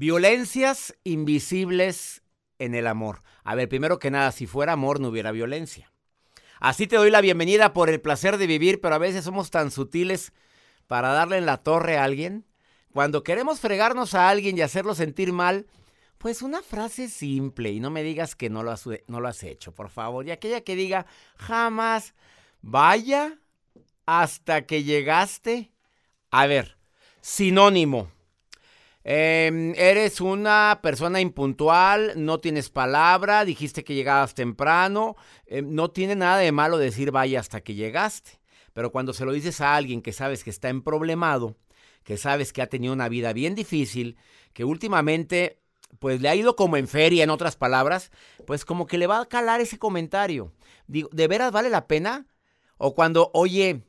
[0.00, 2.22] Violencias invisibles
[2.60, 3.24] en el amor.
[3.42, 5.90] A ver, primero que nada, si fuera amor no hubiera violencia.
[6.60, 9.72] Así te doy la bienvenida por el placer de vivir, pero a veces somos tan
[9.72, 10.32] sutiles
[10.86, 12.46] para darle en la torre a alguien.
[12.92, 15.66] Cuando queremos fregarnos a alguien y hacerlo sentir mal,
[16.18, 19.42] pues una frase simple y no me digas que no lo has, no lo has
[19.42, 20.24] hecho, por favor.
[20.24, 22.14] Y aquella que diga, jamás,
[22.62, 23.40] vaya
[24.06, 25.72] hasta que llegaste.
[26.30, 26.78] A ver,
[27.20, 28.12] sinónimo
[29.04, 36.16] Em, eres una persona impuntual, no tienes palabra, dijiste que llegabas temprano, em, no tiene
[36.16, 38.40] nada de malo decir vaya hasta que llegaste.
[38.72, 41.56] Pero cuando se lo dices a alguien que sabes que está en problemado,
[42.04, 44.16] que sabes que ha tenido una vida bien difícil,
[44.52, 45.60] que últimamente
[45.98, 48.10] pues le ha ido como en feria, en otras palabras,
[48.46, 50.52] pues como que le va a calar ese comentario.
[50.86, 52.26] Digo, ¿de veras vale la pena?
[52.76, 53.82] O cuando, oye,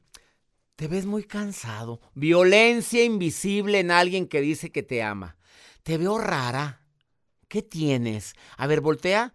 [0.79, 1.99] te ves muy cansado.
[2.13, 5.35] Violencia invisible en alguien que dice que te ama.
[5.83, 6.85] Te veo rara.
[7.49, 8.33] ¿Qué tienes?
[8.55, 9.34] A ver, voltea.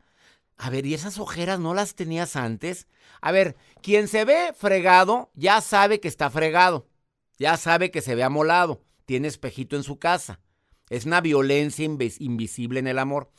[0.57, 2.89] A ver, ¿y esas ojeras no las tenías antes?
[3.21, 6.89] A ver, quien se ve fregado ya sabe que está fregado.
[7.39, 8.83] Ya sabe que se ve amolado.
[9.05, 10.41] Tiene espejito en su casa.
[10.89, 13.31] Es una violencia invisible en el amor.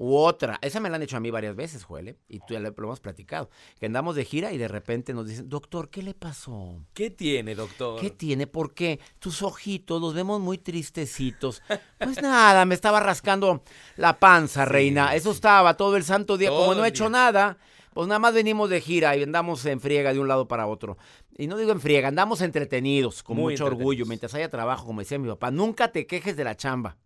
[0.00, 2.16] U otra, esa me la han hecho a mí varias veces, Joel, ¿eh?
[2.28, 5.48] y tú ya lo hemos platicado, que andamos de gira y de repente nos dicen,
[5.48, 6.80] doctor, ¿qué le pasó?
[6.94, 8.00] ¿Qué tiene, doctor?
[8.00, 8.46] ¿Qué tiene?
[8.46, 9.00] ¿Por qué?
[9.18, 11.62] Tus ojitos los vemos muy tristecitos.
[11.98, 13.64] Pues nada, me estaba rascando
[13.96, 15.16] la panza, reina.
[15.16, 16.50] Eso estaba todo el santo día.
[16.50, 17.58] Como no he hecho nada,
[17.92, 20.96] pues nada más venimos de gira y andamos en friega de un lado para otro.
[21.36, 25.18] Y no digo en friega, andamos entretenidos, con mucho orgullo, mientras haya trabajo, como decía
[25.18, 25.50] mi papá.
[25.50, 26.96] Nunca te quejes de la chamba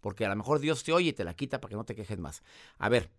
[0.00, 1.94] porque a lo mejor Dios te oye y te la quita para que no te
[1.94, 2.42] quejes más.
[2.78, 3.10] A ver,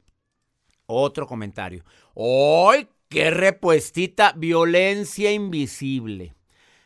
[0.86, 1.84] otro comentario.
[2.16, 4.34] ¡Ay, qué repuestita!
[4.36, 6.36] Violencia invisible.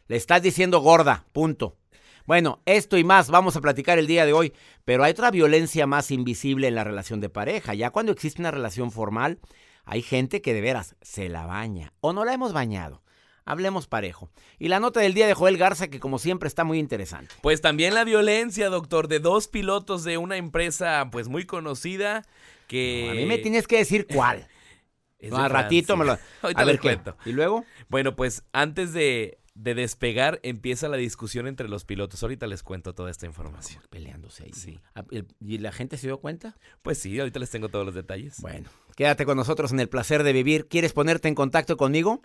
[0.08, 1.78] Le estás diciendo gorda, punto.
[2.26, 4.54] Bueno, esto y más vamos a platicar el día de hoy,
[4.86, 7.74] pero hay otra violencia más invisible en la relación de pareja.
[7.74, 9.40] Ya cuando existe una relación formal,
[9.84, 13.04] hay gente que de veras se la baña o no la hemos bañado.
[13.46, 14.30] Hablemos parejo.
[14.58, 17.34] Y la nota del día de Joel Garza, que como siempre está muy interesante.
[17.42, 22.24] Pues también la violencia, doctor, de dos pilotos de una empresa pues muy conocida
[22.68, 23.10] que...
[23.12, 24.48] a mí me tienes que decir cuál.
[25.22, 26.14] no, ratito me lo...
[26.56, 27.18] a ver, cuento.
[27.26, 27.66] ¿Y luego?
[27.90, 32.24] Bueno, pues antes de, de, despegar empieza la discusión entre los pilotos.
[32.24, 33.84] Ahorita les cuento toda esta información.
[33.90, 34.54] Peleándose ahí.
[34.54, 34.80] Sí.
[34.96, 35.04] Ah,
[35.42, 36.58] ¿Y la gente se dio cuenta?
[36.82, 38.40] Pues sí, ahorita les tengo todos los detalles.
[38.40, 40.68] Bueno, quédate con nosotros en el placer de vivir.
[40.70, 42.22] ¿Quieres ponerte en contacto conmigo?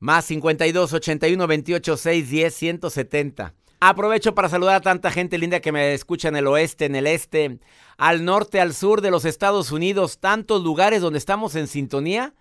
[0.00, 3.54] Más 52 81 28 6 10 170.
[3.80, 7.06] Aprovecho para saludar a tanta gente linda que me escucha en el oeste, en el
[7.06, 7.58] este,
[7.98, 12.34] al norte, al sur de los Estados Unidos, tantos lugares donde estamos en sintonía.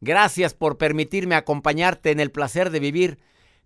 [0.00, 3.18] Gracias por permitirme acompañarte en el placer de vivir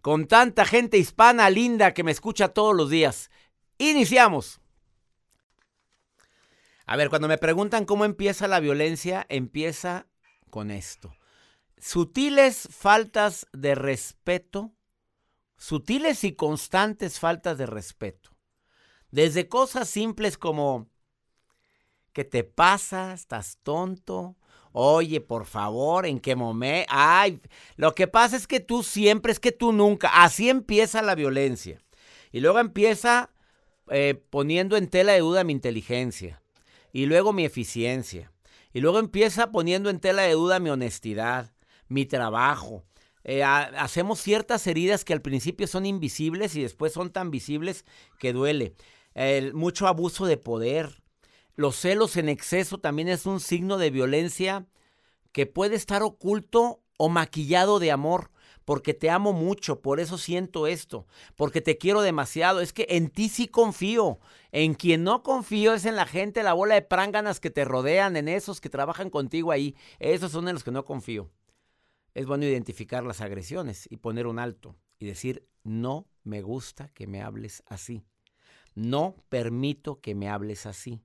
[0.02, 3.30] con tanta gente hispana linda que me escucha todos los días.
[3.78, 4.60] Iniciamos.
[6.84, 10.06] A ver, cuando me preguntan cómo empieza la violencia, empieza
[10.50, 11.14] con esto
[11.80, 14.72] sutiles faltas de respeto,
[15.56, 18.30] sutiles y constantes faltas de respeto.
[19.10, 20.88] Desde cosas simples como,
[22.12, 23.12] ¿qué te pasa?
[23.12, 24.36] ¿Estás tonto?
[24.72, 26.86] Oye, por favor, ¿en qué momento?
[26.90, 27.40] Ay,
[27.76, 30.22] lo que pasa es que tú siempre, es que tú nunca.
[30.22, 31.82] Así empieza la violencia.
[32.30, 33.30] Y luego empieza
[33.88, 36.40] eh, poniendo en tela de duda mi inteligencia.
[36.92, 38.32] Y luego mi eficiencia.
[38.72, 41.52] Y luego empieza poniendo en tela de duda mi honestidad
[41.90, 42.84] mi trabajo.
[43.22, 47.84] Eh, hacemos ciertas heridas que al principio son invisibles y después son tan visibles
[48.18, 48.74] que duele.
[49.14, 51.02] El, mucho abuso de poder.
[51.56, 54.66] Los celos en exceso también es un signo de violencia
[55.32, 58.30] que puede estar oculto o maquillado de amor.
[58.64, 62.60] Porque te amo mucho, por eso siento esto, porque te quiero demasiado.
[62.60, 64.20] Es que en ti sí confío.
[64.52, 68.16] En quien no confío es en la gente, la bola de pránganas que te rodean,
[68.16, 69.74] en esos que trabajan contigo ahí.
[69.98, 71.30] Esos son en los que no confío
[72.14, 77.06] es bueno identificar las agresiones y poner un alto y decir, no me gusta que
[77.06, 78.04] me hables así.
[78.74, 81.02] No permito que me hables así.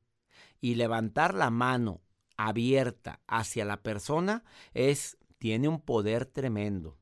[0.61, 2.01] Y levantar la mano
[2.37, 4.43] abierta hacia la persona
[4.73, 6.97] es, tiene un poder tremendo.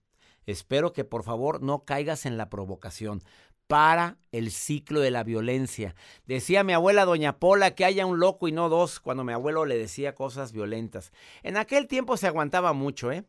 [0.46, 3.24] Espero que por favor no caigas en la provocación.
[3.68, 5.96] Para el ciclo de la violencia.
[6.26, 9.66] Decía mi abuela doña Pola que haya un loco y no dos cuando mi abuelo
[9.66, 11.12] le decía cosas violentas.
[11.44, 13.24] En aquel tiempo se aguantaba mucho, ¿eh?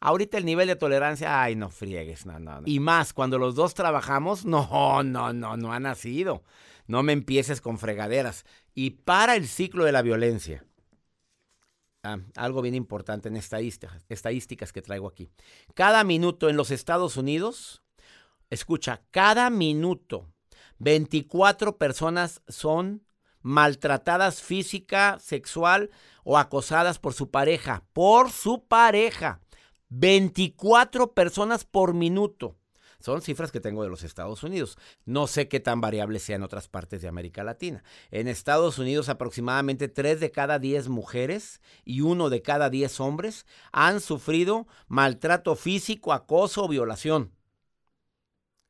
[0.00, 3.74] Ahorita el nivel de tolerancia, ay, no friegues, no, no, Y más, cuando los dos
[3.74, 6.42] trabajamos, no, no, no, no ha nacido.
[6.86, 8.44] No me empieces con fregaderas.
[8.74, 10.64] Y para el ciclo de la violencia.
[12.02, 15.28] Ah, algo bien importante en estadísticas, estadísticas que traigo aquí.
[15.74, 17.82] Cada minuto en los Estados Unidos,
[18.50, 20.26] escucha, cada minuto
[20.78, 23.04] 24 personas son
[23.42, 25.90] maltratadas física, sexual
[26.24, 27.84] o acosadas por su pareja.
[27.92, 29.40] Por su pareja.
[29.88, 32.56] 24 personas por minuto.
[33.00, 34.76] Son cifras que tengo de los Estados Unidos.
[35.04, 37.84] No sé qué tan variable sea en otras partes de América Latina.
[38.10, 43.46] En Estados Unidos aproximadamente 3 de cada 10 mujeres y 1 de cada 10 hombres
[43.70, 47.32] han sufrido maltrato físico, acoso o violación.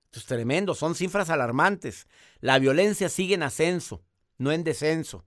[0.07, 2.07] Esto es tremendo, son cifras alarmantes.
[2.41, 4.03] La violencia sigue en ascenso,
[4.37, 5.25] no en descenso.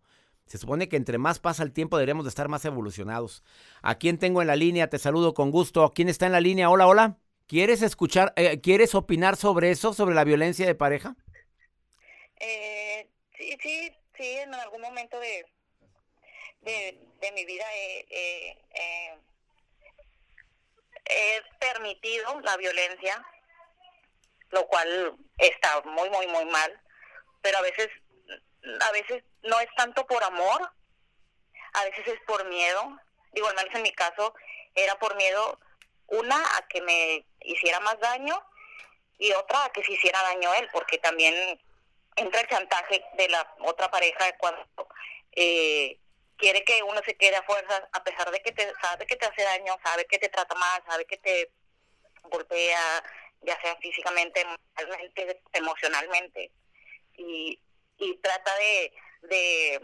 [0.52, 3.42] Se supone que entre más pasa el tiempo deberíamos de estar más evolucionados.
[3.82, 4.90] ¿A quién tengo en la línea?
[4.90, 5.94] Te saludo con gusto.
[5.96, 6.70] ¿Quién está en la línea?
[6.70, 7.18] Hola, hola.
[7.48, 11.16] ¿Quieres escuchar, eh, quieres opinar sobre eso, sobre la violencia de pareja?
[12.42, 13.08] Eh,
[13.38, 15.46] sí, sí, sí, en algún momento de,
[16.64, 18.58] de, mi vida he,
[21.06, 23.26] he permitido la violencia,
[24.50, 26.78] lo cual está muy, muy, muy mal,
[27.42, 27.88] pero a veces,
[28.82, 30.72] a veces no es tanto por amor,
[31.74, 33.00] a veces es por miedo.
[33.32, 34.34] Digo, al menos en mi caso,
[34.76, 35.60] era por miedo,
[36.08, 38.42] una, a que me hiciera más daño
[39.18, 41.34] y otra, a que se hiciera daño él, porque también
[42.16, 44.68] entra el chantaje de la otra pareja cuando
[45.32, 45.98] eh,
[46.38, 49.26] quiere que uno se quede a fuerzas, a pesar de que te, sabe que te
[49.26, 51.52] hace daño, sabe que te trata mal, sabe que te
[52.24, 53.04] golpea,
[53.42, 54.46] ya sea físicamente,
[55.54, 56.52] emocionalmente,
[57.16, 57.60] y
[58.22, 59.82] trata de, de,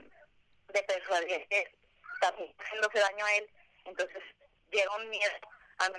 [0.67, 1.71] de persuadir que
[2.13, 3.49] está haciéndose daño a él.
[3.85, 4.23] Entonces
[4.71, 5.33] llega un miedo,
[5.79, 5.89] a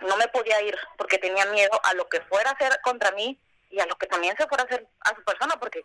[0.00, 3.40] no me podía ir porque tenía miedo a lo que fuera a hacer contra mí
[3.70, 5.82] y a lo que también se fuera a hacer a su persona, porque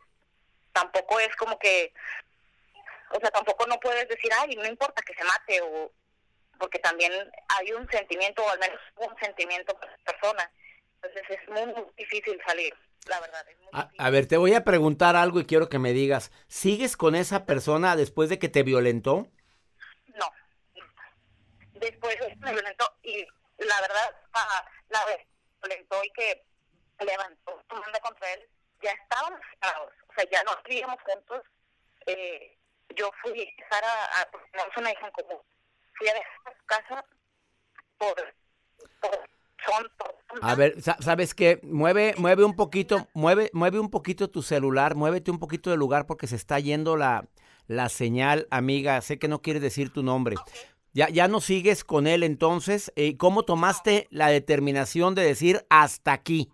[0.73, 1.93] tampoco es como que,
[3.11, 5.91] o sea, tampoco no puedes decir, ay, no importa que se mate, o
[6.59, 7.11] porque también
[7.47, 10.51] hay un sentimiento, o al menos un sentimiento la persona.
[11.01, 12.75] Entonces es muy, difícil salir,
[13.07, 13.45] la verdad.
[13.97, 17.45] a, ver, te voy a preguntar algo y quiero que me digas, ¿sigues con esa
[17.45, 19.27] persona después de que te violentó?
[20.15, 20.31] No.
[21.73, 23.25] Después me violentó y
[23.57, 24.15] la verdad,
[24.89, 25.25] la vez
[25.61, 26.45] violentó y que
[27.05, 28.49] levantó su manda contra él,
[28.81, 31.41] ya estábamos separados, o sea, ya no vivíamos juntos.
[32.05, 32.57] Eh,
[32.95, 35.41] yo fui a dejar a, a una hija en común,
[35.97, 37.05] fui a dejar a su casa
[37.97, 38.33] por,
[40.41, 41.59] a ver, ¿sabes qué?
[41.63, 46.05] Mueve, mueve un poquito, mueve, mueve un poquito tu celular, muévete un poquito del lugar
[46.05, 47.25] porque se está yendo la,
[47.67, 49.01] la señal, amiga.
[49.01, 50.35] Sé que no quieres decir tu nombre.
[50.93, 52.91] Ya, ya no sigues con él entonces.
[52.95, 56.51] Eh, ¿Cómo tomaste la determinación de decir hasta aquí?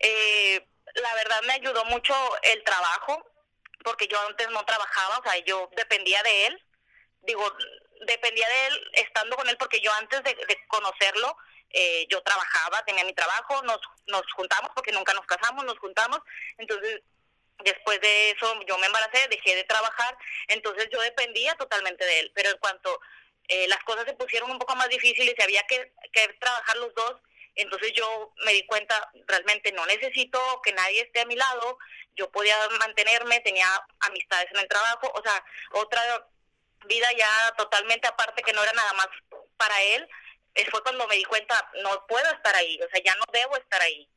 [0.00, 3.24] Eh, la verdad me ayudó mucho el trabajo,
[3.84, 6.62] porque yo antes no trabajaba, o sea, yo dependía de él.
[7.22, 7.42] Digo,
[8.06, 10.36] dependía de él estando con él, porque yo antes de,
[10.68, 11.36] conocerlo,
[11.74, 16.20] eh, yo trabajaba, tenía mi trabajo, nos, nos juntamos, porque nunca nos casamos, nos juntamos.
[16.58, 17.02] Entonces,
[17.62, 20.18] Después de eso yo me embaracé, dejé de trabajar,
[20.48, 22.32] entonces yo dependía totalmente de él.
[22.34, 23.00] Pero en cuanto
[23.48, 26.92] eh, las cosas se pusieron un poco más difíciles y había que, que trabajar los
[26.94, 27.14] dos,
[27.54, 31.78] entonces yo me di cuenta, realmente no necesito que nadie esté a mi lado,
[32.16, 33.68] yo podía mantenerme, tenía
[34.00, 36.02] amistades en el trabajo, o sea, otra
[36.86, 39.08] vida ya totalmente aparte que no era nada más
[39.56, 40.08] para él,
[40.70, 43.80] fue cuando me di cuenta, no puedo estar ahí, o sea, ya no debo estar
[43.82, 44.08] ahí.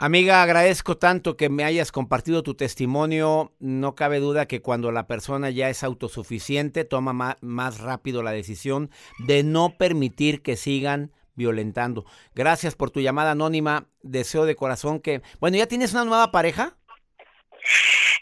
[0.00, 3.52] Amiga, agradezco tanto que me hayas compartido tu testimonio.
[3.58, 8.92] No cabe duda que cuando la persona ya es autosuficiente, toma más, rápido la decisión
[9.18, 12.04] de no permitir que sigan violentando.
[12.32, 13.88] Gracias por tu llamada anónima.
[14.02, 15.20] Deseo de corazón que...
[15.40, 16.76] Bueno, ¿ya tienes una nueva pareja?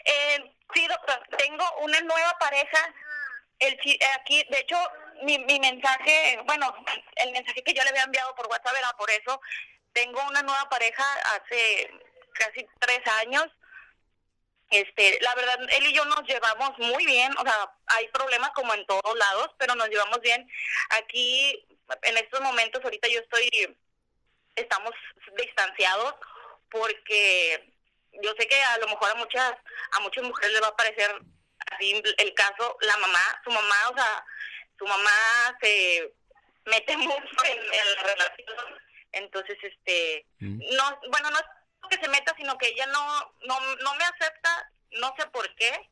[0.03, 1.19] Eh, sí, doctor.
[1.37, 2.79] Tengo una nueva pareja.
[3.59, 3.77] El,
[4.19, 4.77] aquí, de hecho,
[5.23, 6.73] mi, mi mensaje, bueno,
[7.15, 9.39] el mensaje que yo le había enviado por WhatsApp era por eso
[9.97, 11.03] tengo una nueva pareja
[11.35, 11.91] hace
[12.33, 13.45] casi tres años.
[14.69, 18.73] Este, la verdad, él y yo nos llevamos muy bien, o sea, hay problemas como
[18.73, 20.47] en todos lados, pero nos llevamos bien.
[20.89, 21.65] Aquí,
[22.03, 23.49] en estos momentos, ahorita yo estoy,
[24.55, 24.91] estamos
[25.37, 26.15] distanciados
[26.69, 27.73] porque
[28.21, 29.53] yo sé que a lo mejor a muchas,
[29.91, 31.09] a muchas mujeres les va a parecer
[31.71, 34.25] así el caso, la mamá, su mamá, o sea,
[34.77, 36.13] su mamá se
[36.65, 40.59] mete mucho en, en la relación entonces, este, mm.
[40.75, 41.45] no, bueno, no es
[41.89, 45.89] que se meta, sino que ella no, no, no me acepta, no sé por qué.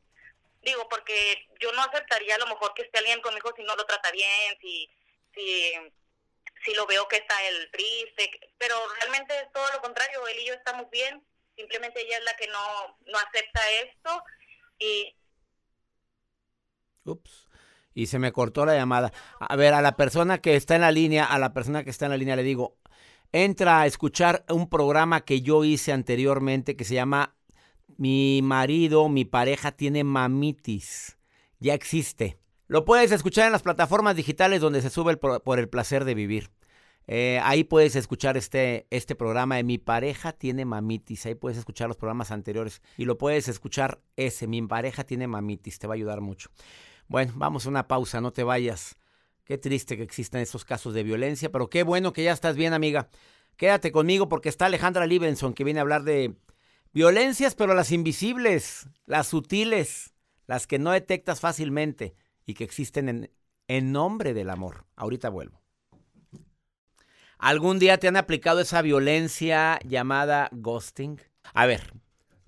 [0.62, 3.86] Digo, porque yo no aceptaría a lo mejor que esté alguien conmigo si no lo
[3.86, 4.90] trata bien, si,
[5.34, 5.72] si,
[6.64, 10.46] si lo veo que está el triste, pero realmente es todo lo contrario, él y
[10.46, 11.24] yo estamos bien,
[11.54, 14.24] simplemente ella es la que no, no acepta esto
[14.78, 15.14] y...
[17.04, 17.45] Ups.
[17.96, 19.10] Y se me cortó la llamada.
[19.40, 22.04] A ver, a la persona que está en la línea, a la persona que está
[22.04, 22.76] en la línea le digo,
[23.32, 27.34] entra a escuchar un programa que yo hice anteriormente que se llama
[27.96, 31.16] mi marido, mi pareja tiene mamitis.
[31.58, 32.38] Ya existe.
[32.68, 36.50] Lo puedes escuchar en las plataformas digitales donde se sube por el placer de vivir.
[37.06, 41.24] Eh, ahí puedes escuchar este, este programa de Mi pareja tiene mamitis.
[41.24, 42.82] Ahí puedes escuchar los programas anteriores.
[42.98, 45.78] Y lo puedes escuchar ese, Mi pareja tiene mamitis.
[45.78, 46.50] Te va a ayudar mucho.
[47.08, 48.96] Bueno, vamos a una pausa, no te vayas.
[49.44, 52.72] Qué triste que existan esos casos de violencia, pero qué bueno que ya estás bien,
[52.72, 53.08] amiga.
[53.56, 56.34] Quédate conmigo porque está Alejandra Libenson que viene a hablar de
[56.92, 60.14] violencias, pero las invisibles, las sutiles,
[60.46, 63.30] las que no detectas fácilmente y que existen en,
[63.68, 64.84] en nombre del amor.
[64.96, 65.62] Ahorita vuelvo.
[67.38, 71.20] ¿Algún día te han aplicado esa violencia llamada ghosting?
[71.54, 71.92] A ver,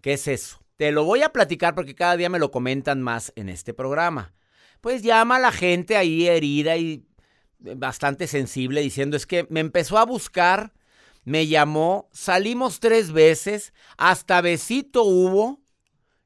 [0.01, 0.61] ¿qué es eso?
[0.77, 4.33] Te lo voy a platicar porque cada día me lo comentan más en este programa.
[4.81, 7.05] Pues llama a la gente ahí herida y
[7.59, 10.73] bastante sensible diciendo es que me empezó a buscar,
[11.25, 15.61] me llamó, salimos tres veces, hasta besito hubo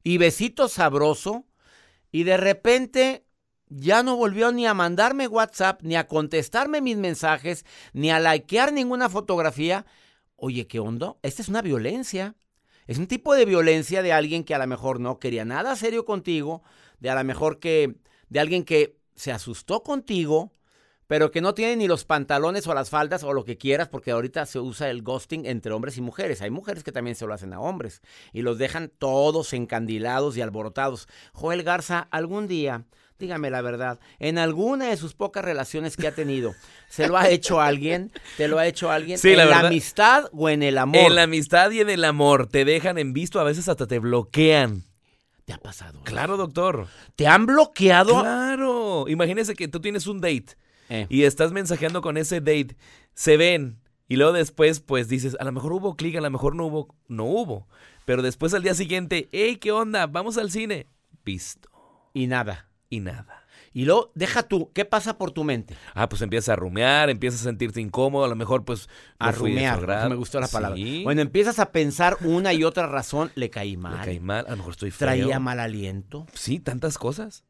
[0.03, 1.45] y besito sabroso
[2.11, 3.25] y de repente
[3.69, 8.71] ya no volvió ni a mandarme WhatsApp, ni a contestarme mis mensajes, ni a likear
[8.71, 9.85] ninguna fotografía.
[10.35, 11.15] Oye, ¿qué onda?
[11.23, 12.35] Esta es una violencia.
[12.85, 16.05] Es un tipo de violencia de alguien que a lo mejor no quería nada serio
[16.05, 16.61] contigo,
[16.99, 17.95] de a lo mejor que,
[18.33, 20.51] de alguien que se asustó contigo,
[21.05, 24.09] pero que no tiene ni los pantalones o las faldas o lo que quieras, porque
[24.09, 26.41] ahorita se usa el ghosting entre hombres y mujeres.
[26.41, 30.41] Hay mujeres que también se lo hacen a hombres y los dejan todos encandilados y
[30.41, 31.07] alborotados.
[31.33, 32.85] Joel Garza, algún día
[33.19, 36.55] dígame la verdad, en alguna de sus pocas relaciones que ha tenido,
[36.89, 38.11] ¿se lo ha hecho alguien?
[38.35, 39.19] ¿Te lo ha hecho alguien?
[39.19, 39.67] Sí, ¿En la la, verdad.
[39.67, 41.05] amistad o en el amor?
[41.05, 43.99] En la amistad y en el amor te dejan en visto, a veces hasta te
[43.99, 44.83] bloquean.
[45.45, 46.01] ¿Te ha pasado?
[46.03, 46.87] Claro, doctor.
[47.15, 48.21] ¿Te han bloqueado?
[48.21, 49.05] Claro.
[49.07, 50.55] Imagínese que tú tienes un date
[50.89, 52.77] Eh, y estás mensajeando con ese date.
[53.13, 56.55] Se ven y luego después pues dices, a lo mejor hubo clic, a lo mejor
[56.55, 57.67] no hubo, no hubo.
[58.05, 60.07] Pero después al día siguiente, hey, ¿qué onda?
[60.07, 60.87] Vamos al cine.
[61.25, 61.69] Visto.
[62.13, 62.69] y nada.
[62.89, 63.42] Y nada.
[63.73, 65.75] Y luego, deja tú, ¿qué pasa por tu mente?
[65.95, 68.87] Ah, pues empiezas a rumear, empiezas a sentirte incómodo, a lo mejor pues...
[69.17, 70.77] A no rumear, me gustó la palabra.
[70.77, 74.51] Sí, Bueno, empiezas a pensar una y otra razón, le caí mal, caí mal, a
[74.51, 75.07] lo mejor estoy feo.
[75.07, 77.43] traía mal aliento, Sí, tantas cosas.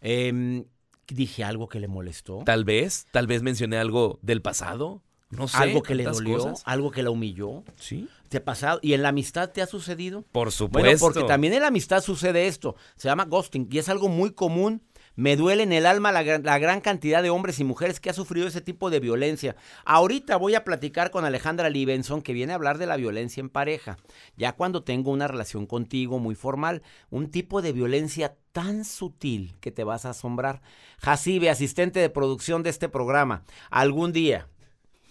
[0.00, 0.64] em,
[1.06, 5.02] dije algo que le molestó, Tal vez, tal vez mencioné algo del pasado.
[5.30, 5.58] No sé.
[5.58, 6.62] algo que le dolió, cosas.
[6.66, 7.62] algo que la humilló.
[7.76, 8.08] Sí.
[8.28, 8.80] ¿Te ha pasado?
[8.82, 10.22] ¿Y en la amistad te ha sucedido?
[10.32, 10.84] Por supuesto.
[10.84, 12.74] Bueno, porque también en la amistad sucede esto.
[12.96, 14.82] Se llama ghosting y es algo muy común.
[15.16, 18.46] Me duele en el alma la, gran- cantidad de hombres y mujeres que ha sufrido
[18.46, 19.56] ese tipo de violencia.
[19.84, 23.50] Ahorita voy a platicar con Alejandra Libenson, que viene a hablar de la violencia en
[23.50, 23.98] pareja.
[24.36, 29.70] Ya cuando tengo una relación contigo muy formal, un tipo de violencia tan sutil que
[29.72, 30.62] te vas a asombrar.
[30.98, 34.48] Jacibe, asistente de producción de este programa, algún día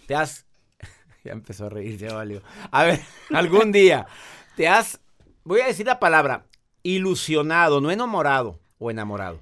[0.06, 0.46] te has...
[1.24, 2.42] ya empezó a reír, ya valió.
[2.70, 3.00] A ver,
[3.34, 4.06] algún día
[4.56, 5.00] te has,
[5.44, 6.46] voy a decir la palabra,
[6.82, 9.40] ilusionado, no enamorado o enamorado.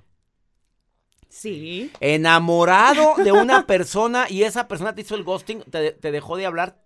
[1.28, 1.90] Sí.
[2.00, 6.46] Enamorado de una persona y esa persona te hizo el ghosting, te, te dejó de
[6.46, 6.76] hablar.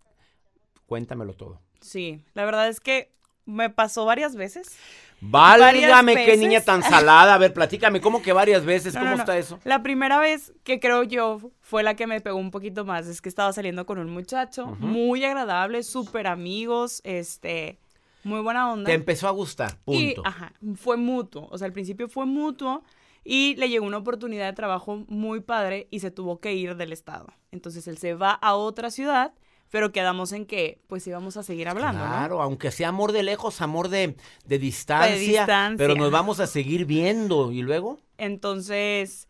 [0.87, 1.61] Cuéntamelo todo.
[1.81, 3.13] Sí, la verdad es que
[3.45, 4.77] me pasó varias veces.
[5.25, 7.35] Válgame, qué niña tan salada.
[7.35, 8.95] A ver, platícame, ¿cómo que varias veces?
[8.95, 9.23] No, ¿Cómo no, no.
[9.23, 9.61] está eso?
[9.65, 13.07] La primera vez que creo yo fue la que me pegó un poquito más.
[13.07, 17.79] Es que estaba saliendo con un muchacho muy agradable, súper amigos, este,
[18.25, 18.87] muy buena onda.
[18.87, 20.29] Te empezó a gustar, Y, punto.
[20.29, 21.47] ajá, fue mutuo.
[21.53, 22.83] O sea, al principio fue mutuo
[23.25, 26.93] y le llegó una oportunidad de trabajo muy padre y se tuvo que ir del
[26.93, 27.27] estado.
[27.51, 29.33] Entonces él se va a otra ciudad,
[29.71, 32.11] pero quedamos en que pues íbamos a seguir hablando, ¿no?
[32.11, 35.77] Claro, aunque sea amor de lejos, amor de, de distancia, distancia.
[35.79, 37.53] pero nos vamos a seguir viendo.
[37.53, 37.99] ¿Y luego?
[38.19, 39.29] Entonces,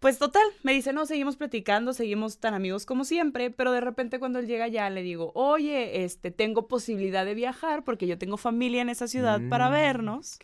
[0.00, 4.18] pues total, me dice, no, seguimos platicando, seguimos tan amigos como siempre, pero de repente
[4.18, 8.36] cuando él llega ya le digo, oye, este, tengo posibilidad de viajar porque yo tengo
[8.36, 10.38] familia en esa ciudad para Mm, vernos.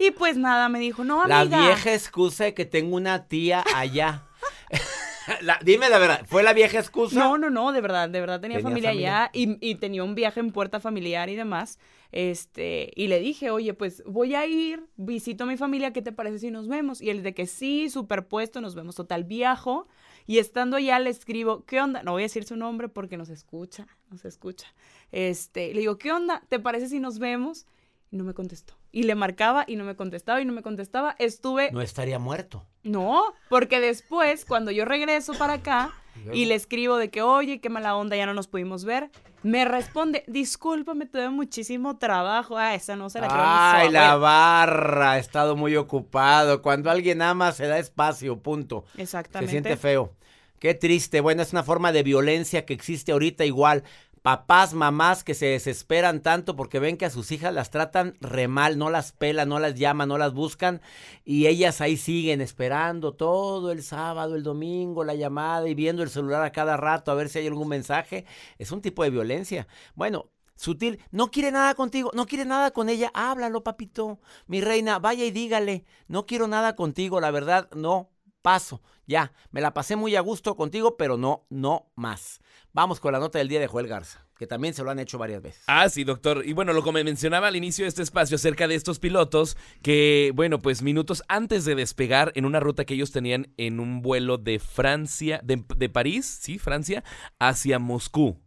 [0.00, 1.60] Y pues nada, me dijo, no, La amiga.
[1.66, 4.24] vieja excusa de que tengo una tía allá.
[5.42, 7.16] La- dime la verdad, ¿fue la vieja excusa?
[7.20, 9.22] No, no, no, de verdad, de verdad tenía, Tenía familia, familia.
[9.24, 11.78] allá y, y tenía un viaje en puerta familiar y demás.
[12.10, 16.10] Este, y le dije, oye, pues voy a ir, visito a mi familia, ¿qué te
[16.10, 17.00] parece si nos vemos?
[17.00, 19.86] Y él de que sí, superpuesto, nos vemos total viajo.
[20.26, 22.02] Y estando allá le escribo, ¿qué onda?
[22.02, 24.66] No voy a decir su nombre porque nos escucha, nos escucha.
[25.12, 26.42] Este, le digo, ¿qué onda?
[26.48, 27.66] ¿Te parece si nos vemos?
[28.10, 28.74] Y no me contestó.
[28.92, 31.14] Y le marcaba y no me contestaba y no me contestaba.
[31.18, 32.66] Estuve No estaría muerto.
[32.82, 35.92] no, porque después, cuando yo regreso para acá
[36.32, 39.10] y le escribo de que, oye, qué mala onda, ya no nos pudimos ver,
[39.42, 42.58] me responde, discúlpame, tuve muchísimo trabajo.
[42.58, 44.16] Ah, esa no se la creo Ay, la abuela".
[44.16, 46.60] barra, he estado muy ocupado.
[46.62, 48.84] Cuando alguien ama, se da espacio, punto.
[48.96, 49.50] Se Exactamente.
[49.52, 50.12] siente feo.
[50.58, 51.22] Qué triste.
[51.22, 53.82] Bueno, es una forma de violencia que existe ahorita igual.
[54.22, 58.48] Papás, mamás que se desesperan tanto porque ven que a sus hijas las tratan re
[58.48, 60.80] mal, no las pelan, no las llaman, no las buscan
[61.24, 66.10] y ellas ahí siguen esperando todo el sábado, el domingo, la llamada y viendo el
[66.10, 68.26] celular a cada rato a ver si hay algún mensaje.
[68.58, 69.66] Es un tipo de violencia.
[69.94, 74.20] Bueno, sutil, no quiere nada contigo, no quiere nada con ella, háblalo, papito.
[74.46, 78.10] Mi reina, vaya y dígale, no quiero nada contigo, la verdad, no,
[78.42, 82.40] paso, ya, me la pasé muy a gusto contigo, pero no, no más.
[82.72, 85.18] Vamos con la nota del día de Joel Garza, que también se lo han hecho
[85.18, 85.64] varias veces.
[85.66, 86.44] Ah, sí, doctor.
[86.46, 89.56] Y bueno, lo que me mencionaba al inicio de este espacio acerca de estos pilotos,
[89.82, 94.02] que bueno, pues minutos antes de despegar en una ruta que ellos tenían en un
[94.02, 97.02] vuelo de Francia, de, de París, sí, Francia,
[97.40, 98.38] hacia Moscú.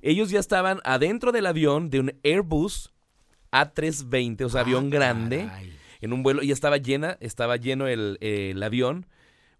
[0.00, 2.94] Ellos ya estaban adentro del avión de un Airbus
[3.52, 5.60] A320, o sea, avión grande, Ah,
[6.00, 9.06] en un vuelo, y estaba llena, estaba lleno el, el avión.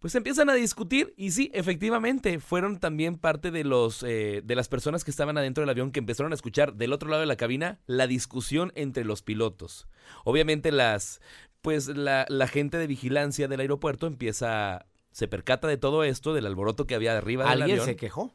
[0.07, 4.69] Pues empiezan a discutir y sí, efectivamente, fueron también parte de los eh, de las
[4.69, 7.35] personas que estaban adentro del avión que empezaron a escuchar del otro lado de la
[7.35, 9.89] cabina la discusión entre los pilotos.
[10.23, 11.21] Obviamente las
[11.61, 16.47] pues la, la gente de vigilancia del aeropuerto empieza se percata de todo esto, del
[16.47, 17.87] alboroto que había arriba del ¿Alguien avión.
[17.87, 18.33] se quejó?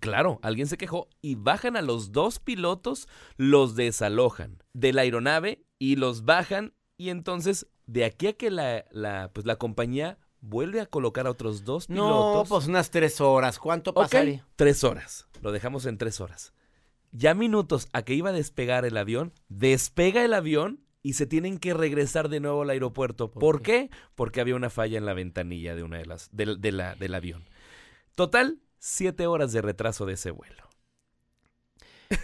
[0.00, 3.08] Claro, alguien se quejó y bajan a los dos pilotos,
[3.38, 8.84] los desalojan de la aeronave y los bajan y entonces de aquí a que la,
[8.90, 12.48] la, pues la compañía vuelve a colocar a otros dos No, pilotos.
[12.48, 13.58] pues unas tres horas.
[13.58, 14.46] ¿Cuánto pasaría?
[14.56, 15.26] tres horas.
[15.42, 16.52] Lo dejamos en tres horas.
[17.12, 21.58] Ya minutos a que iba a despegar el avión, despega el avión y se tienen
[21.58, 23.30] que regresar de nuevo al aeropuerto.
[23.30, 23.90] ¿Por ¿Por, qué?
[24.14, 27.14] Porque había una falla en la ventanilla de una de las del- de la- del
[27.14, 27.44] avión.
[28.16, 30.64] Total, siete horas de retraso de ese vuelo.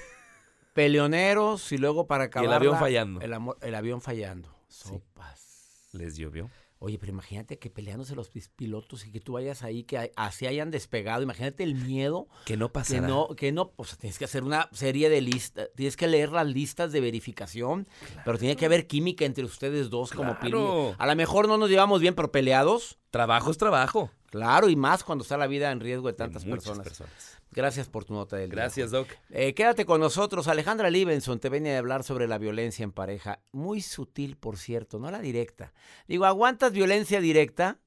[0.74, 2.52] Peleoneros y luego para acabar.
[2.54, 3.20] avión fallando.
[3.20, 4.48] El, el avión fallando.
[4.68, 5.88] Sopas.
[5.92, 6.50] Les llovió.
[6.84, 10.72] Oye, pero imagínate que peleándose los pilotos y que tú vayas ahí, que así hayan
[10.72, 11.22] despegado.
[11.22, 13.06] Imagínate el miedo Que no que pasará.
[13.06, 16.46] no, que no, pues tienes que hacer una serie de listas, tienes que leer las
[16.48, 17.86] listas de verificación,
[18.24, 21.70] pero tiene que haber química entre ustedes dos como pili- A lo mejor no nos
[21.70, 24.10] llevamos bien, pero peleados, Trabajo es trabajo.
[24.32, 26.82] Claro, y más cuando está la vida en riesgo de tantas personas.
[26.82, 27.38] personas.
[27.52, 28.62] Gracias por tu nota del día.
[28.62, 29.06] Gracias, Doc.
[29.28, 30.48] Eh, quédate con nosotros.
[30.48, 33.40] Alejandra Libenson te venía a hablar sobre la violencia en pareja.
[33.52, 35.74] Muy sutil, por cierto, no la directa.
[36.08, 37.78] Digo, ¿aguantas violencia directa?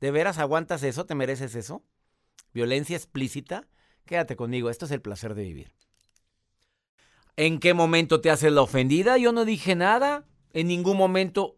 [0.00, 1.06] ¿De veras aguantas eso?
[1.06, 1.84] ¿Te mereces eso?
[2.52, 3.68] ¿Violencia explícita?
[4.04, 5.72] Quédate conmigo, esto es el placer de vivir.
[7.36, 9.16] ¿En qué momento te haces la ofendida?
[9.16, 10.26] Yo no dije nada.
[10.52, 11.56] En ningún momento,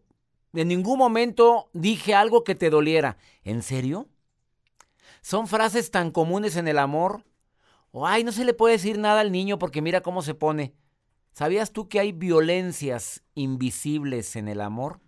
[0.53, 3.17] en ningún momento dije algo que te doliera.
[3.43, 4.07] ¿En serio?
[5.27, 7.25] Son frases tan comunes en el amor.
[7.91, 10.73] O, ay, no se le puede decir nada al niño porque mira cómo se pone.
[11.33, 15.01] ¿Sabías tú que hay violencias invisibles en el amor?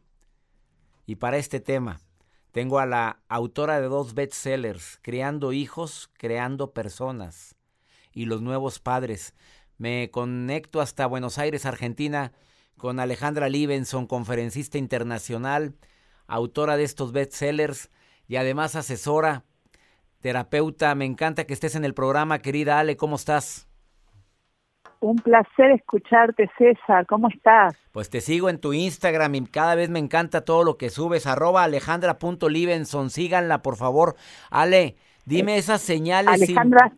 [1.06, 2.02] Y para este tema,
[2.52, 7.56] tengo a la autora de dos bestsellers, Creando hijos, creando personas,
[8.12, 9.34] y los nuevos padres.
[9.78, 12.34] Me conecto hasta Buenos Aires, Argentina,
[12.78, 15.78] con Alejandra Libenson, conferencista internacional,
[16.28, 17.90] autora de estos bestsellers
[18.28, 19.46] y además asesora,
[20.22, 20.94] terapeuta.
[20.96, 23.68] Me encanta que estés en el programa, querida Ale, ¿cómo estás?
[25.02, 27.06] Un placer escucharte, César.
[27.06, 27.74] ¿Cómo estás?
[27.94, 31.26] Pues te sigo en tu Instagram y cada vez me encanta todo lo que subes.
[31.26, 33.10] Arroba alejandra.livenson.
[33.10, 34.16] Síganla, por favor.
[34.52, 36.50] Ale, dime esas señales.
[36.50, 36.92] in- Alejandra,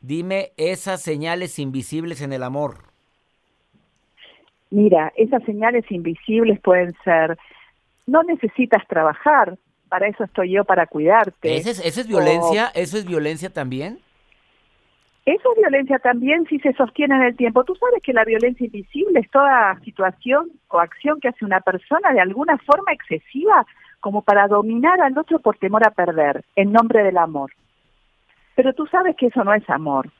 [0.00, 2.88] dime esas señales invisibles en el amor.
[4.70, 7.38] mira, esas señales invisibles pueden ser,
[8.06, 9.56] no necesitas trabajar,
[9.88, 11.56] para eso estoy yo, para cuidarte.
[11.56, 12.70] ¿Esa es, esa es violencia?
[12.74, 14.00] ¿Eso es violencia también?
[15.28, 17.62] Eso es violencia también si se sostiene en el tiempo.
[17.64, 22.12] Tú sabes que la violencia invisible es toda situación o acción que hace una persona
[22.12, 23.66] de alguna forma excesiva
[24.00, 27.52] como para dominar al otro por temor a perder, en nombre del amor.
[28.54, 30.10] Pero tú sabes que eso no es amor.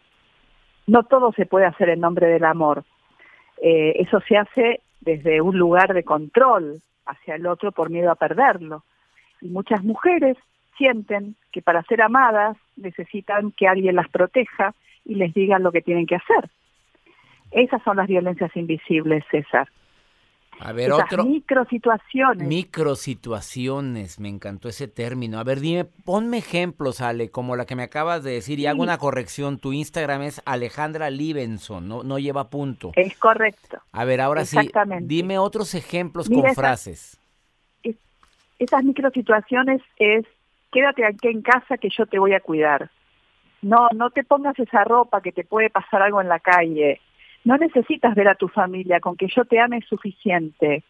[0.86, 2.84] No todo se puede hacer en nombre del amor.
[3.62, 8.16] Eh, eso se hace desde un lugar de control hacia el otro por miedo a
[8.16, 8.84] perderlo.
[9.40, 10.36] Y muchas mujeres
[10.76, 14.74] sienten que para ser amadas necesitan que alguien las proteja
[15.04, 16.50] y les digan lo que tienen que hacer.
[17.50, 19.68] Esas son las violencias invisibles, César.
[20.60, 21.24] A ver, Esas otro.
[21.24, 22.46] microsituaciones.
[22.48, 25.38] Microsituaciones, me encantó ese término.
[25.38, 28.82] A ver, dime, ponme ejemplos, Ale, como la que me acabas de decir, y hago
[28.82, 29.58] una corrección.
[29.58, 32.90] Tu Instagram es Alejandra Libenson, no, no lleva punto.
[32.96, 33.78] Es correcto.
[33.92, 35.04] A ver, ahora sí, Exactamente.
[35.06, 37.20] dime otros ejemplos Mira con esa- frases.
[38.58, 40.24] Esas microsituaciones es
[40.72, 42.90] quédate aquí en casa que yo te voy a cuidar.
[43.62, 47.00] No, no te pongas esa ropa que te puede pasar algo en la calle.
[47.44, 50.84] No necesitas ver a tu familia, con que yo te ame es suficiente.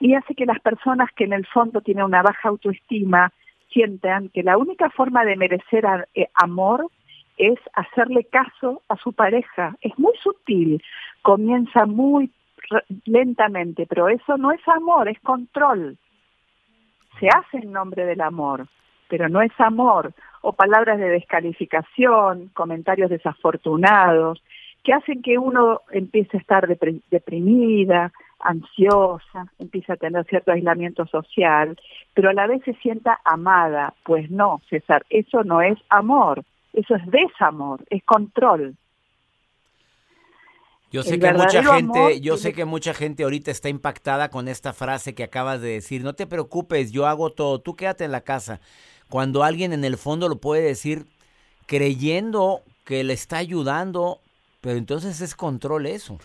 [0.00, 3.32] Y hace que las personas que en el fondo tienen una baja autoestima
[3.72, 6.88] sientan que la única forma de merecer eh, amor
[7.38, 9.76] es hacerle caso a su pareja.
[9.80, 10.82] Es muy sutil,
[11.22, 12.30] comienza muy
[13.04, 15.98] lentamente, pero eso no es amor, es control.
[17.18, 18.66] Se hace en nombre del amor,
[19.08, 20.12] pero no es amor.
[20.40, 24.42] O palabras de descalificación, comentarios desafortunados,
[24.82, 31.78] que hacen que uno empiece a estar deprimida, ansiosa, empieza a tener cierto aislamiento social,
[32.14, 33.94] pero a la vez se sienta amada.
[34.04, 38.74] Pues no, César, eso no es amor, eso es desamor, es control.
[40.92, 44.74] Yo sé que mucha gente, yo sé que mucha gente ahorita está impactada con esta
[44.74, 46.04] frase que acabas de decir.
[46.04, 48.60] No te preocupes, yo hago todo, tú quédate en la casa.
[49.08, 51.06] Cuando alguien en el fondo lo puede decir
[51.66, 54.18] creyendo que le está ayudando,
[54.60, 56.18] pero entonces es control eso.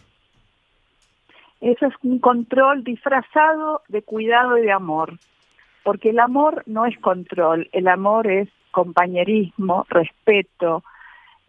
[1.61, 5.17] Eso es un control disfrazado de cuidado y de amor,
[5.83, 10.83] porque el amor no es control, el amor es compañerismo, respeto,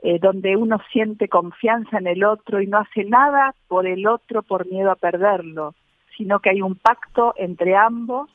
[0.02, 4.42] eh, donde uno siente confianza en el otro y no hace nada por el otro
[4.42, 5.74] por miedo a perderlo,
[6.16, 8.30] sino que hay un pacto entre ambos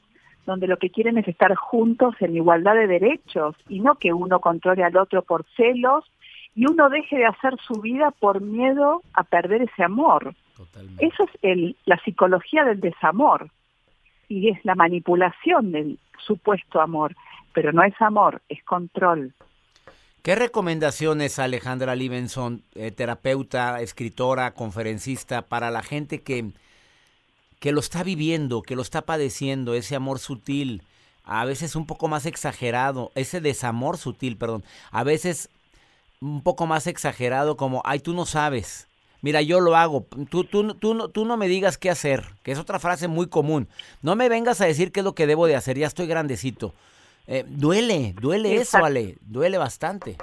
[0.45, 4.39] donde lo que quieren es estar juntos en igualdad de derechos y no que uno
[4.41, 6.03] controle al otro por celos
[6.55, 10.35] y uno deje de hacer su vida por miedo a perder ese amor.
[10.99, 13.49] Eso es el, la psicología del desamor
[14.27, 17.15] y es la manipulación del supuesto amor,
[17.53, 19.33] pero no es amor, es control.
[20.23, 26.51] ¿Qué recomendaciones, Alejandra Livenson, eh, terapeuta, escritora, conferencista, para la gente que,
[27.59, 30.81] que lo está viviendo, que lo está padeciendo, ese amor sutil,
[31.25, 35.49] a veces un poco más exagerado, ese desamor sutil, perdón, a veces
[36.21, 38.87] un poco más exagerado como, ay, tú no sabes,
[39.21, 42.59] mira, yo lo hago, tú, tú, tú, tú no me digas qué hacer, que es
[42.59, 43.67] otra frase muy común,
[44.01, 46.73] no me vengas a decir qué es lo que debo de hacer, ya estoy grandecito.
[47.27, 50.17] Eh, duele, duele eso, Ale, duele bastante.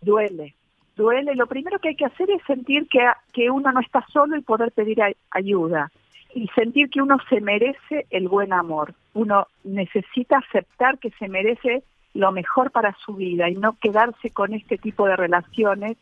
[0.00, 0.54] Duele,
[0.96, 1.34] duele.
[1.34, 3.00] Lo primero que hay que hacer es sentir que,
[3.32, 4.98] que uno no está solo y poder pedir
[5.30, 5.90] ayuda.
[6.34, 8.94] Y sentir que uno se merece el buen amor.
[9.14, 14.54] Uno necesita aceptar que se merece lo mejor para su vida y no quedarse con
[14.54, 15.96] este tipo de relaciones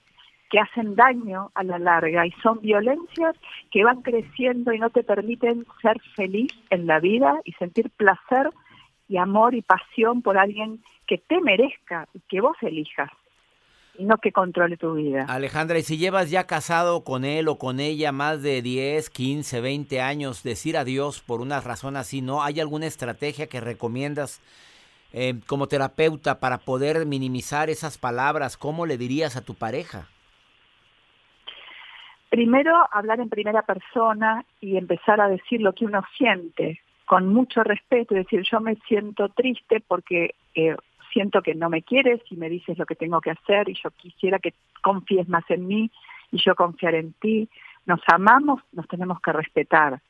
[0.50, 3.34] que hacen daño a la larga y son violencias
[3.72, 8.50] que van creciendo y no te permiten ser feliz en la vida y sentir placer
[9.08, 13.10] y amor y pasión por alguien que te merezca y que vos elijas
[13.96, 15.26] y no que controle tu vida.
[15.28, 19.60] Alejandra, y si llevas ya casado con él o con ella más de 10, 15,
[19.60, 22.42] 20 años, decir adiós por una razón así, ¿no?
[22.42, 24.42] ¿Hay alguna estrategia que recomiendas
[25.12, 28.56] eh, como terapeuta para poder minimizar esas palabras?
[28.56, 30.08] ¿Cómo le dirías a tu pareja?
[32.30, 37.62] Primero, hablar en primera persona y empezar a decir lo que uno siente, con mucho
[37.62, 40.76] respeto, es decir, yo me siento triste porque eh,
[41.12, 43.90] siento que no me quieres y me dices lo que tengo que hacer y yo
[43.90, 45.90] quisiera que confíes más en mí
[46.32, 47.48] y yo confiar en ti.
[47.86, 50.00] Nos amamos, nos tenemos que respetar.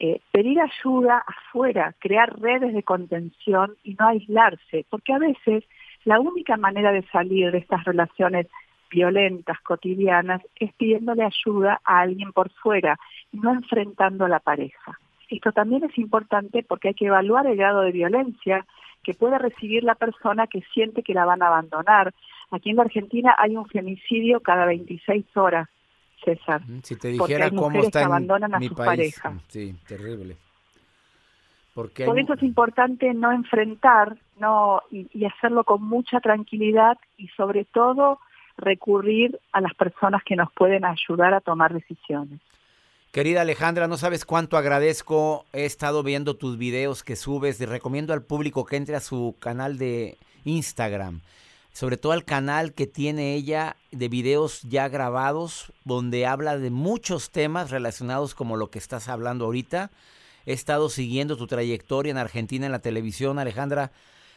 [0.00, 5.64] Eh, pedir ayuda afuera, crear redes de contención y no aislarse, porque a veces
[6.04, 8.48] la única manera de salir de estas relaciones
[8.90, 12.98] violentas, cotidianas, es pidiéndole ayuda a alguien por fuera
[13.32, 14.98] no enfrentando a la pareja.
[15.32, 18.66] Esto también es importante porque hay que evaluar el grado de violencia
[19.02, 22.12] que puede recibir la persona que siente que la van a abandonar.
[22.50, 25.68] Aquí en la Argentina hay un femicidio cada 26 horas,
[26.22, 26.60] César.
[26.82, 29.42] Si te dijera cómo está que abandonan a sus parejas.
[29.48, 30.36] Sí, terrible.
[31.74, 37.64] Porque Por eso es importante no enfrentar no y hacerlo con mucha tranquilidad y sobre
[37.64, 38.20] todo
[38.58, 42.40] recurrir a las personas que nos pueden ayudar a tomar decisiones.
[43.12, 45.44] Querida Alejandra, no sabes cuánto agradezco.
[45.52, 49.36] He estado viendo tus videos que subes y recomiendo al público que entre a su
[49.38, 51.20] canal de Instagram.
[51.74, 57.28] Sobre todo al canal que tiene ella de videos ya grabados, donde habla de muchos
[57.28, 59.90] temas relacionados como lo que estás hablando ahorita.
[60.46, 63.92] He estado siguiendo tu trayectoria en Argentina en la televisión, Alejandra.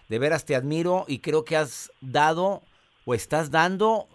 [0.09, 2.61] De veras te admiro y creo que has dado
[3.05, 4.09] o estás dando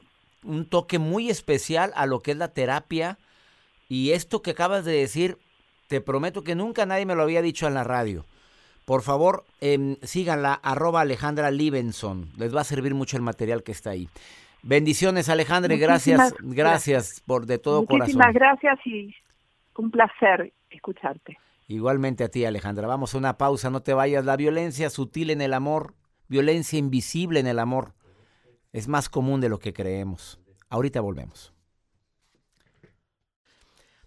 [0.44, 3.16] un toque muy especial a lo que es la terapia
[3.90, 5.36] y esto que acabas de decir,
[5.88, 8.24] te prometo que nunca nadie me lo había dicho en la radio.
[8.84, 12.30] Por favor, eh, síganla, arroba Alejandra Libenson.
[12.38, 14.08] Les va a servir mucho el material que está ahí.
[14.62, 17.98] Bendiciones, Alejandra, gracias, gracias por de todo corazón.
[17.98, 19.12] Muchísimas gracias y
[19.76, 21.36] un placer escucharte.
[21.66, 22.86] Igualmente a ti, Alejandra.
[22.86, 24.24] Vamos a una pausa, no te vayas.
[24.24, 25.94] La violencia sutil en el amor,
[26.28, 27.94] violencia invisible en el amor,
[28.72, 30.38] es más común de lo que creemos.
[30.68, 31.52] Ahorita volvemos.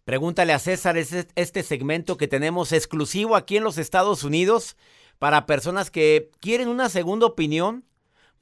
[0.06, 4.76] Pregúntale a César, es este segmento que tenemos exclusivo aquí en los Estados Unidos
[5.18, 7.86] para personas que quieren una segunda opinión.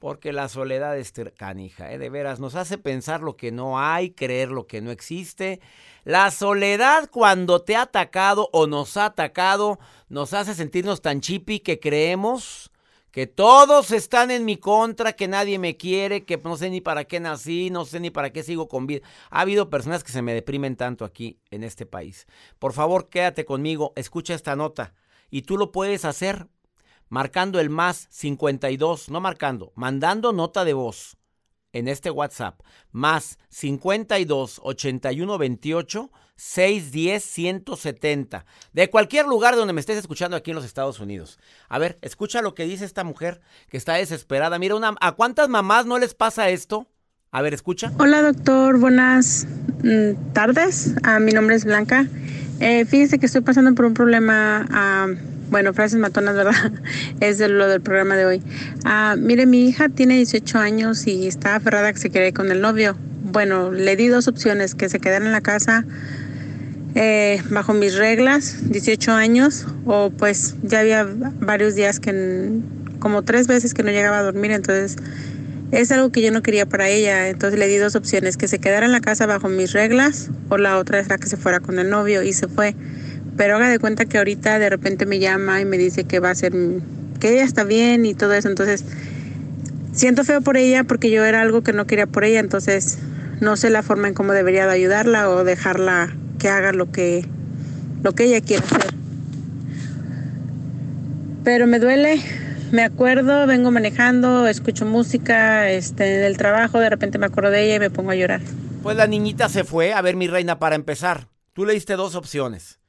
[0.00, 1.98] Porque la soledad es canija, ¿eh?
[1.98, 5.60] de veras, nos hace pensar lo que no hay, creer lo que no existe.
[6.02, 11.60] La soledad cuando te ha atacado o nos ha atacado, nos hace sentirnos tan chipi
[11.60, 12.71] que creemos
[13.12, 17.04] que todos están en mi contra, que nadie me quiere, que no sé ni para
[17.04, 19.06] qué nací, no sé ni para qué sigo con vida.
[19.30, 22.26] Ha habido personas que se me deprimen tanto aquí en este país.
[22.58, 24.94] Por favor, quédate conmigo, escucha esta nota
[25.30, 26.48] y tú lo puedes hacer
[27.10, 31.18] marcando el más 52, no marcando, mandando nota de voz
[31.74, 39.98] en este WhatsApp, más 52 81 28 610 170, de cualquier lugar donde me estés
[39.98, 41.38] escuchando aquí en los Estados Unidos.
[41.68, 44.58] A ver, escucha lo que dice esta mujer que está desesperada.
[44.58, 46.88] Mira, una, ¿a cuántas mamás no les pasa esto?
[47.30, 47.92] A ver, escucha.
[47.98, 49.46] Hola doctor, buenas
[49.82, 50.94] mm, tardes.
[51.02, 52.06] Ah, mi nombre es Blanca.
[52.60, 54.66] Eh, fíjese que estoy pasando por un problema.
[54.70, 55.08] Ah,
[55.48, 56.72] bueno, frases matonas, ¿verdad?
[57.20, 58.42] Es lo del programa de hoy.
[58.84, 62.60] Ah, mire, mi hija tiene 18 años y está aferrada que se quede con el
[62.60, 62.96] novio.
[63.24, 65.86] Bueno, le di dos opciones, que se quedara en la casa
[66.94, 71.06] eh, bajo mis reglas, 18 años, o pues ya había
[71.40, 72.50] varios días que,
[72.98, 74.96] como tres veces que no llegaba a dormir, entonces
[75.72, 78.58] es algo que yo no quería para ella, entonces le di dos opciones, que se
[78.58, 81.78] quedara en la casa bajo mis reglas o la otra era que se fuera con
[81.78, 82.74] el novio y se fue.
[83.38, 86.28] Pero haga de cuenta que ahorita de repente me llama y me dice que va
[86.28, 86.52] a ser,
[87.18, 88.48] que ella está bien y todo eso.
[88.48, 88.84] Entonces,
[89.94, 92.40] siento feo por ella porque yo era algo que no quería por ella.
[92.40, 92.98] Entonces,
[93.40, 97.24] no sé la forma en cómo debería de ayudarla o dejarla que haga lo que,
[98.02, 98.92] lo que ella quiera hacer.
[101.44, 102.20] Pero me duele,
[102.72, 107.64] me acuerdo, vengo manejando, escucho música, este, en el trabajo, de repente me acuerdo de
[107.64, 108.40] ella y me pongo a llorar.
[108.82, 109.92] Pues la niñita se fue.
[109.92, 112.80] A ver, mi reina, para empezar, tú le diste dos opciones.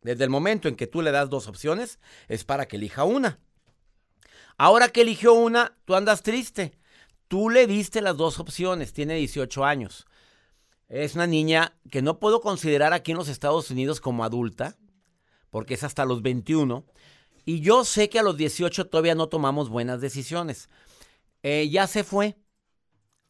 [0.00, 3.40] Desde el momento en que tú le das dos opciones, es para que elija una.
[4.58, 6.78] Ahora que eligió una, tú andas triste.
[7.26, 10.06] Tú le diste las dos opciones, tiene 18 años.
[10.94, 14.76] Es una niña que no puedo considerar aquí en los Estados Unidos como adulta,
[15.50, 16.84] porque es hasta los 21.
[17.44, 20.70] Y yo sé que a los 18 todavía no tomamos buenas decisiones.
[21.42, 22.36] Eh, ya se fue.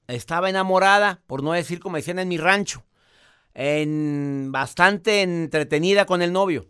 [0.09, 2.85] Estaba enamorada, por no decir como decían en mi rancho
[3.55, 6.66] en bastante entretenida con el novio.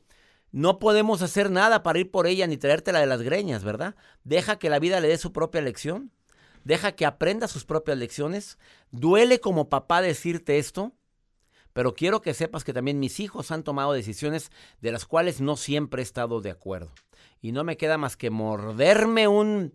[0.53, 3.97] No podemos hacer nada para ir por ella ni traértela de las greñas, ¿verdad?
[4.23, 6.13] Deja que la vida le dé su propia lección.
[6.65, 8.59] Deja que aprenda sus propias lecciones.
[8.91, 10.93] Duele como papá decirte esto,
[11.73, 14.51] pero quiero que sepas que también mis hijos han tomado decisiones
[14.81, 16.93] de las cuales no siempre he estado de acuerdo.
[17.41, 19.75] Y no me queda más que morderme un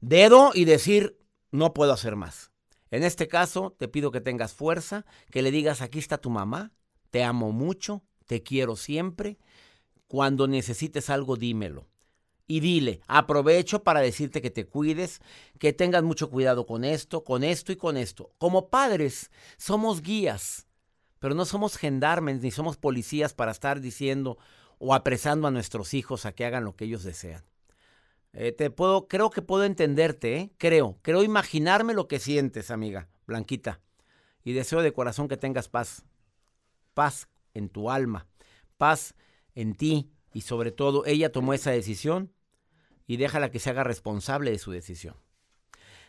[0.00, 1.18] dedo y decir,
[1.50, 2.50] no puedo hacer más.
[2.90, 6.72] En este caso, te pido que tengas fuerza, que le digas, aquí está tu mamá,
[7.10, 9.38] te amo mucho, te quiero siempre.
[10.06, 11.86] Cuando necesites algo, dímelo.
[12.48, 15.20] Y dile, aprovecho para decirte que te cuides,
[15.58, 18.30] que tengas mucho cuidado con esto, con esto y con esto.
[18.38, 20.68] Como padres, somos guías,
[21.18, 24.38] pero no somos gendarmes ni somos policías para estar diciendo
[24.78, 27.44] o apresando a nuestros hijos a que hagan lo que ellos desean.
[28.32, 30.52] Eh, te puedo, creo que puedo entenderte, ¿eh?
[30.58, 33.80] creo, creo imaginarme lo que sientes, amiga Blanquita.
[34.44, 36.04] Y deseo de corazón que tengas paz,
[36.94, 38.28] paz en tu alma,
[38.76, 39.14] paz
[39.54, 42.30] en ti y sobre todo ella tomó esa decisión
[43.06, 45.14] y déjala que se haga responsable de su decisión.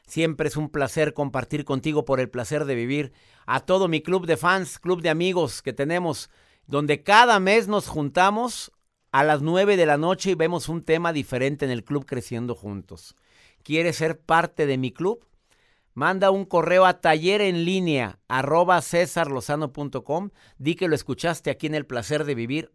[0.05, 3.11] Siempre es un placer compartir contigo por el placer de vivir
[3.45, 6.29] a todo mi club de fans, club de amigos que tenemos,
[6.65, 8.71] donde cada mes nos juntamos
[9.11, 12.55] a las 9 de la noche y vemos un tema diferente en el club Creciendo
[12.55, 13.15] Juntos.
[13.63, 15.25] ¿Quieres ser parte de mi club?
[15.93, 17.41] Manda un correo a taller
[18.81, 20.29] cesarlozano.com.
[20.57, 22.71] Di que lo escuchaste aquí en El Placer de Vivir.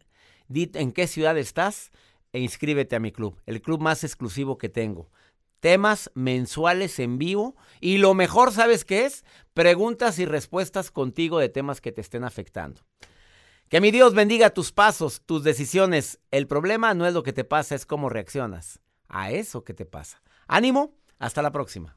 [0.49, 1.91] Di en qué ciudad estás
[2.33, 5.09] e inscríbete a mi club, el club más exclusivo que tengo.
[5.61, 9.23] Temas mensuales en vivo y lo mejor, ¿sabes qué es?
[9.53, 12.81] Preguntas y respuestas contigo de temas que te estén afectando.
[13.69, 16.19] Que mi Dios bendiga tus pasos, tus decisiones.
[16.31, 19.85] El problema no es lo que te pasa, es cómo reaccionas a eso que te
[19.85, 20.21] pasa.
[20.47, 21.95] Ánimo, hasta la próxima.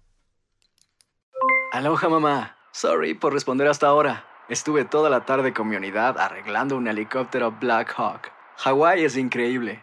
[1.72, 2.56] Aloha mamá.
[2.72, 4.24] Sorry por responder hasta ahora.
[4.48, 8.30] Estuve toda la tarde con mi unidad arreglando un helicóptero Black Hawk.
[8.58, 9.82] Hawái es increíble.